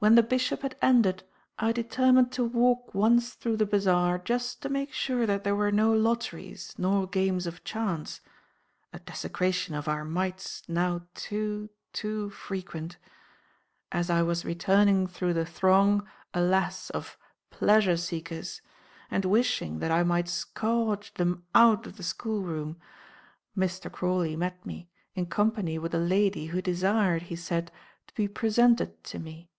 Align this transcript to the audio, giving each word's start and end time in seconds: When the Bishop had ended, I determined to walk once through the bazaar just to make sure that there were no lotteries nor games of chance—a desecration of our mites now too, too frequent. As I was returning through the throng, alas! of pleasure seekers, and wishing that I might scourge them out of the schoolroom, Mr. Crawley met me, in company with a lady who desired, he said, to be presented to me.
When 0.00 0.14
the 0.14 0.22
Bishop 0.22 0.62
had 0.62 0.76
ended, 0.80 1.24
I 1.58 1.72
determined 1.72 2.30
to 2.30 2.44
walk 2.44 2.94
once 2.94 3.34
through 3.34 3.56
the 3.56 3.66
bazaar 3.66 4.16
just 4.16 4.62
to 4.62 4.68
make 4.68 4.92
sure 4.92 5.26
that 5.26 5.42
there 5.42 5.56
were 5.56 5.72
no 5.72 5.92
lotteries 5.92 6.72
nor 6.78 7.08
games 7.08 7.48
of 7.48 7.64
chance—a 7.64 9.00
desecration 9.00 9.74
of 9.74 9.88
our 9.88 10.04
mites 10.04 10.62
now 10.68 11.00
too, 11.14 11.68
too 11.92 12.30
frequent. 12.30 12.96
As 13.90 14.08
I 14.08 14.22
was 14.22 14.44
returning 14.44 15.08
through 15.08 15.34
the 15.34 15.44
throng, 15.44 16.06
alas! 16.32 16.90
of 16.90 17.18
pleasure 17.50 17.96
seekers, 17.96 18.62
and 19.10 19.24
wishing 19.24 19.80
that 19.80 19.90
I 19.90 20.04
might 20.04 20.28
scourge 20.28 21.12
them 21.14 21.42
out 21.56 21.88
of 21.88 21.96
the 21.96 22.04
schoolroom, 22.04 22.76
Mr. 23.56 23.90
Crawley 23.90 24.36
met 24.36 24.64
me, 24.64 24.88
in 25.16 25.26
company 25.26 25.76
with 25.76 25.92
a 25.92 25.98
lady 25.98 26.46
who 26.46 26.62
desired, 26.62 27.22
he 27.22 27.34
said, 27.34 27.72
to 28.06 28.14
be 28.14 28.28
presented 28.28 29.02
to 29.02 29.18
me. 29.18 29.50